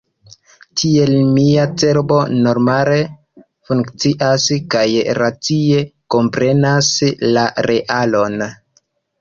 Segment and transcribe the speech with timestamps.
[0.81, 2.17] Tiel, mia cerbo
[2.47, 2.97] normale
[3.71, 4.87] funkcias kaj
[5.21, 5.85] racie
[6.17, 6.91] komprenas
[7.37, 8.43] la realon.